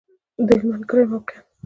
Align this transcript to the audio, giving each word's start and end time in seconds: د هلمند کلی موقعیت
د 0.47 0.49
هلمند 0.59 0.83
کلی 0.89 1.05
موقعیت 1.11 1.37